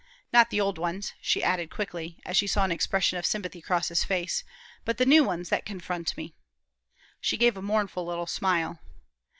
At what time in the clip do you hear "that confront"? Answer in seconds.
5.49-6.17